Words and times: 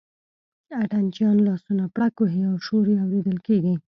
اتڼ 0.81 1.03
چیان 1.15 1.37
لاسونه 1.47 1.83
پړک 1.95 2.13
وهي 2.19 2.41
او 2.49 2.55
شور 2.65 2.85
یې 2.91 2.97
اورېدل 3.03 3.37
کېږي. 3.47 3.73